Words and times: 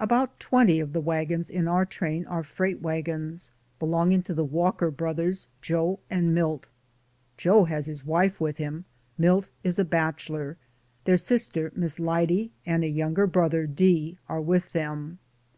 About 0.00 0.40
twenty 0.40 0.80
of 0.80 0.94
the 0.94 1.02
wagons 1.02 1.50
in 1.50 1.68
our 1.68 1.84
train 1.84 2.24
are 2.28 2.42
freight 2.42 2.80
wagons, 2.80 3.52
be 3.78 3.84
longing 3.84 4.22
to 4.22 4.32
the 4.32 4.42
Walker 4.42 4.90
Brothers, 4.90 5.48
Joe 5.60 6.00
and 6.08 6.34
Milt. 6.34 6.66
Joe 7.36 7.64
has 7.64 7.84
his 7.84 8.02
wife 8.02 8.40
with 8.40 8.56
him. 8.56 8.86
Milt 9.18 9.50
is 9.62 9.78
a 9.78 9.84
bachelor; 9.84 10.56
their 11.04 11.18
sister, 11.18 11.72
Miss 11.76 12.00
Lyde, 12.00 12.48
and 12.64 12.84
a 12.84 12.88
younger 12.88 13.26
brother, 13.26 13.66
De, 13.66 14.16
are 14.30 14.40
with 14.40 14.72
them. 14.72 15.18